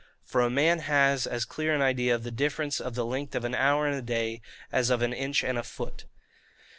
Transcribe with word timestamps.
For 0.23 0.41
a 0.41 0.49
man 0.49 0.79
has 0.79 1.27
as 1.27 1.45
clear 1.45 1.75
an 1.75 1.83
idea 1.83 2.15
of 2.15 2.23
the 2.23 2.31
difference 2.31 2.79
of 2.79 2.95
the 2.95 3.05
length 3.05 3.35
of 3.35 3.45
an 3.45 3.53
hour 3.53 3.85
and 3.85 3.95
a 3.95 4.01
day, 4.01 4.41
as 4.71 4.89
of 4.89 5.03
an 5.03 5.13
inch 5.13 5.43
and 5.43 5.59
a 5.59 5.63
foot. 5.63 6.05